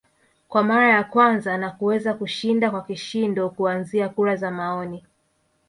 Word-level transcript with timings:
kwa 0.47 0.63
mara 0.63 0.87
ya 0.89 1.03
kwanza 1.03 1.57
na 1.57 1.71
kuweza 1.71 2.13
kushinda 2.13 2.71
kwa 2.71 2.81
kishindo 2.83 3.49
kuanzia 3.49 4.09
kura 4.09 4.35
za 4.35 4.51
maoni 4.51 5.05